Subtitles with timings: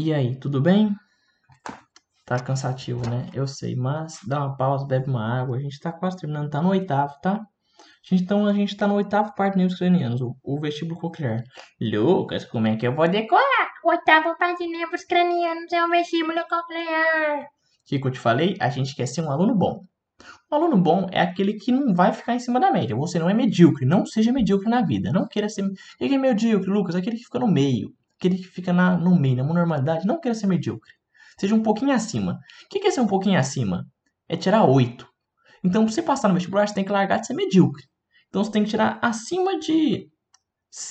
[0.00, 0.94] E aí, tudo bem?
[2.24, 3.28] Tá cansativo, né?
[3.34, 5.56] Eu sei, mas dá uma pausa, bebe uma água.
[5.56, 7.40] A gente tá quase terminando, tá no oitavo, tá?
[8.12, 11.42] Então a gente tá no oitavo parte de nervos cranianos, o, o vestíbulo coclear.
[11.80, 13.72] Lucas, como é que eu vou decorar?
[13.84, 17.40] O oitavo parte de nervos cranianos é o vestíbulo coclear.
[17.40, 17.46] O
[17.84, 18.54] que, que eu te falei?
[18.60, 19.84] A gente quer ser um aluno bom.
[20.52, 22.94] Um aluno bom é aquele que não vai ficar em cima da média.
[22.94, 23.84] Você não é medíocre.
[23.84, 25.10] Não seja medíocre na vida.
[25.10, 25.68] Não queira ser.
[25.98, 26.94] Quem é medíocre, Lucas?
[26.94, 27.97] Aquele que fica no meio.
[28.18, 30.06] Aquele que fica na, no meio, na normalidade.
[30.06, 30.92] Não queira ser medíocre.
[31.38, 32.38] Seja um pouquinho acima.
[32.64, 33.84] O que é ser um pouquinho acima?
[34.28, 35.06] É tirar 8.
[35.64, 37.84] Então, para você passar no vestibular, você tem que largar de ser medíocre.
[38.28, 40.08] Então, você tem que tirar acima de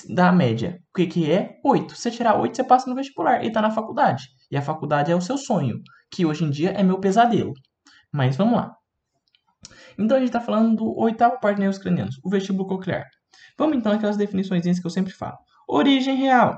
[0.09, 0.79] da média.
[0.89, 1.59] O que, que é?
[1.63, 1.95] 8.
[1.95, 4.27] Se você tirar 8, você passa no vestibular e está na faculdade.
[4.49, 5.81] E a faculdade é o seu sonho,
[6.11, 7.53] que hoje em dia é meu pesadelo.
[8.11, 8.73] Mas vamos lá.
[9.99, 13.05] Então a gente está falando do oitavo parte de nervos cranianos, o vestíbulo coclear.
[13.57, 15.37] Vamos então àquelas definições que eu sempre falo.
[15.67, 16.57] Origem real.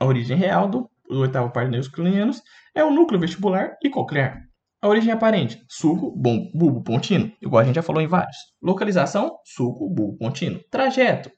[0.00, 2.42] A origem real do, do oitavo parte de nervos cranianos
[2.74, 4.48] é o núcleo vestibular e coclear.
[4.80, 8.36] A origem aparente, suco, bom, bulbo pontino, igual a gente já falou em vários.
[8.62, 10.60] Localização, suco, bulbo pontino.
[10.70, 11.30] Trajeto,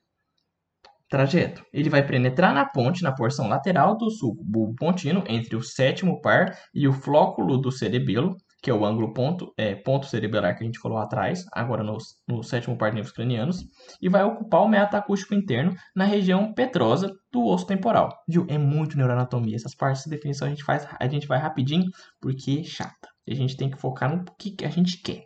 [1.09, 1.65] trajeto.
[1.73, 6.21] Ele vai penetrar na ponte, na porção lateral do suco bulbo pontino, entre o sétimo
[6.21, 10.63] par e o flóculo do cerebelo, que é o ângulo ponto, é, ponto cerebelar que
[10.63, 11.97] a gente falou atrás, agora no,
[12.29, 13.65] no sétimo par de nervos cranianos,
[14.01, 18.11] e vai ocupar o metaacústico interno na região petrosa do osso temporal.
[18.29, 18.47] Viu?
[18.49, 19.57] É muito neuroanatomia.
[19.57, 21.87] Essas partes de definição a gente, faz, a gente vai rapidinho,
[22.21, 23.09] porque é chata.
[23.29, 25.25] A gente tem que focar no que a gente quer.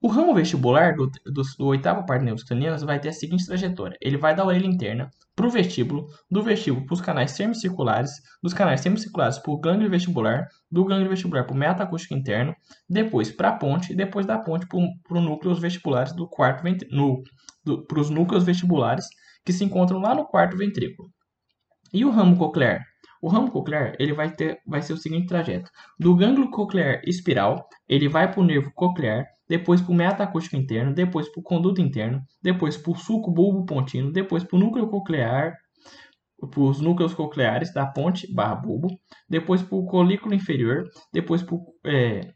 [0.00, 3.46] O ramo vestibular do, do, do oitavo par de nervos cranianos vai ter a seguinte
[3.46, 3.96] trajetória.
[4.00, 8.10] Ele vai da orelha interna para o vestíbulo, do vestíbulo para os canais semicirculares,
[8.42, 12.54] dos canais semicirculares para o gânglio vestibular, do gânglio vestibular para o metaacústico interno,
[12.88, 17.22] depois para a ponte, e depois da ponte para os núcleos vestibulares do quarto no,
[17.86, 19.06] para os núcleos vestibulares
[19.44, 21.10] que se encontram lá no quarto ventrículo.
[21.92, 22.82] E o ramo coclear?
[23.20, 25.70] O ramo coclear ele vai, ter, vai ser o seguinte trajeto.
[25.98, 30.94] Do gânglio coclear espiral, ele vai para o nervo coclear, depois para o metaacústico interno,
[30.94, 34.88] depois para o conduto interno, depois para o suco bulbo pontino, depois para o núcleo
[34.88, 35.54] coclear,
[36.50, 38.88] para os núcleos cocleares da ponte barra bulbo,
[39.28, 42.32] depois para o colículo inferior, depois para o é,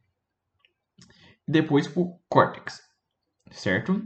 [1.46, 2.80] depois para o córtex,
[3.50, 4.02] certo?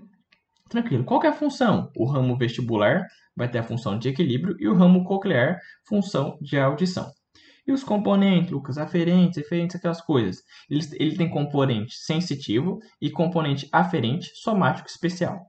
[0.69, 1.05] Tranquilo.
[1.05, 1.91] Qual é a função?
[1.97, 6.59] O ramo vestibular vai ter a função de equilíbrio e o ramo coclear, função de
[6.59, 7.11] audição.
[7.67, 10.43] E os componentes, Lucas, aferentes, eferentes, aquelas coisas.
[10.69, 15.41] Ele, ele tem componente sensitivo e componente aferente, somático especial.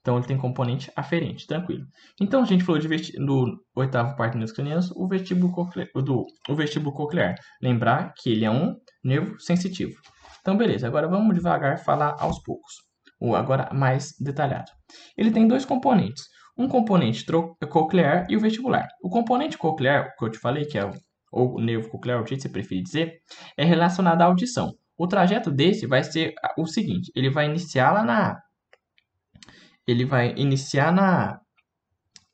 [0.00, 1.86] Então ele tem componente aferente, tranquilo.
[2.20, 6.54] Então a gente falou de do oitavo parte dos cranianos, o vestíbulo coclear, do o
[6.54, 7.34] vestíbulo coclear.
[7.60, 9.98] Lembrar que ele é um nervo sensitivo.
[10.40, 12.74] Então beleza, agora vamos devagar falar aos poucos.
[13.32, 14.72] Agora mais detalhado.
[15.16, 16.24] Ele tem dois componentes.
[16.58, 17.24] Um componente
[17.70, 18.88] coclear e o vestibular.
[19.02, 20.92] O componente coclear, que eu te falei, que é o
[21.34, 23.18] ou nervo coclear, o que você preferir dizer,
[23.56, 24.72] é relacionado à audição.
[24.96, 28.40] O trajeto desse vai ser o seguinte, ele vai iniciar lá na...
[29.86, 31.40] Ele vai iniciar na...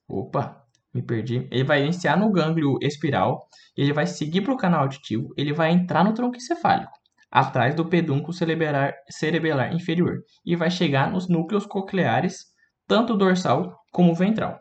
[0.07, 0.63] Opa,
[0.93, 1.49] me perdi.
[1.51, 5.71] Ele vai iniciar no gânglio espiral, ele vai seguir para o canal auditivo, ele vai
[5.71, 6.93] entrar no tronco encefálico,
[7.31, 12.47] atrás do pedúnculo cerebelar, cerebelar inferior, e vai chegar nos núcleos cocleares,
[12.87, 14.59] tanto dorsal como ventral.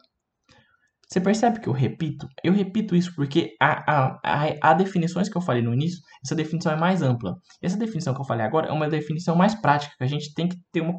[1.09, 2.27] Você percebe que eu repito?
[2.43, 7.01] Eu repito isso porque a, definições que eu falei no início, essa definição é mais
[7.01, 7.35] ampla.
[7.63, 10.47] Essa definição que eu falei agora é uma definição mais prática, que a gente tem
[10.47, 10.93] que ter uma,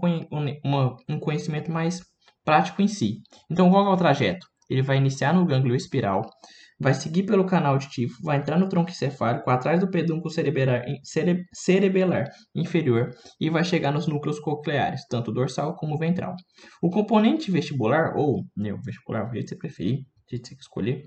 [0.65, 2.01] uma, um conhecimento mais
[2.45, 3.21] prático em si.
[3.49, 4.45] Então, qual é o trajeto?
[4.69, 6.23] Ele vai iniciar no gânglio espiral,
[6.81, 11.45] vai seguir pelo canal auditivo, vai entrar no tronco encefálico, atrás do pedúnculo cerebelar, cere,
[11.53, 16.35] cerebelar inferior e vai chegar nos núcleos cocleares, tanto dorsal como ventral.
[16.83, 20.55] O componente vestibular, ou nervo vestibular, o jeito que você preferir, o jeito que você
[20.55, 21.03] escolher,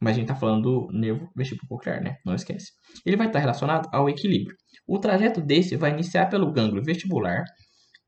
[0.00, 2.16] mas a gente está falando do nervo vestíbulo coclear, né?
[2.26, 2.72] Não esquece.
[3.06, 4.54] Ele vai estar relacionado ao equilíbrio.
[4.86, 7.44] O trajeto desse vai iniciar pelo gânglio vestibular.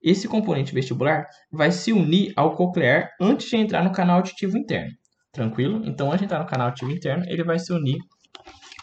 [0.03, 4.91] Esse componente vestibular vai se unir ao coclear antes de entrar no canal auditivo interno.
[5.37, 5.83] Tranquilo?
[5.85, 7.99] Então, antes de entrar no canal ativo interno, ele vai se unir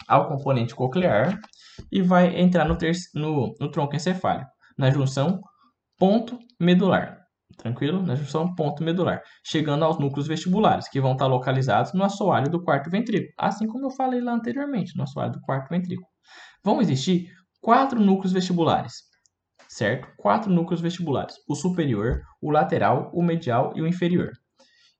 [0.06, 1.36] ao componente coclear
[1.90, 2.78] e vai entrar no,
[3.16, 4.48] no, no tronco encefálico,
[4.78, 5.40] na junção
[5.98, 7.18] ponto medular.
[7.58, 8.00] Tranquilo?
[8.06, 12.62] Na junção ponto medular, chegando aos núcleos vestibulares, que vão estar localizados no assoalho do
[12.62, 16.06] quarto ventrículo, assim como eu falei lá anteriormente, no assoalho do quarto ventrículo.
[16.62, 18.94] Vão existir quatro núcleos vestibulares,
[19.68, 20.06] certo?
[20.18, 24.30] Quatro núcleos vestibulares: o superior, o lateral, o medial e o inferior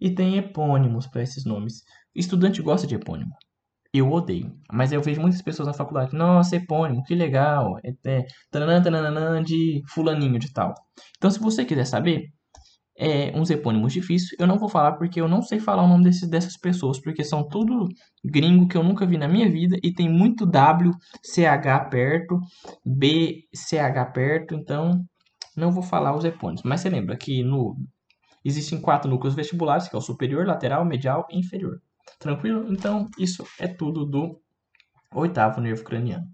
[0.01, 1.83] e tem epônimos para esses nomes.
[2.15, 3.33] Estudante gosta de epônimo.
[3.93, 4.53] Eu odeio.
[4.73, 6.17] Mas eu vejo muitas pessoas na faculdade.
[6.17, 7.79] Nossa, epônimo, que legal.
[7.85, 8.27] É, é
[9.43, 10.75] de fulaninho de tal.
[11.17, 12.33] Então, se você quiser saber,
[12.97, 14.39] é, uns epônimos difíceis.
[14.39, 17.25] Eu não vou falar porque eu não sei falar o nome desses, dessas pessoas, porque
[17.25, 17.89] são tudo
[18.25, 20.91] gringo que eu nunca vi na minha vida e tem muito W,
[21.23, 22.39] CH perto,
[22.85, 25.05] B, CH perto, então
[25.57, 26.63] não vou falar os epônimos.
[26.65, 27.77] Mas você lembra que no
[28.45, 31.81] existem quatro núcleos vestibulares, que é o superior, lateral, medial e inferior.
[32.19, 32.71] Tranquilo?
[32.73, 34.41] Então, isso é tudo do
[35.13, 36.27] oitavo nervo craniano.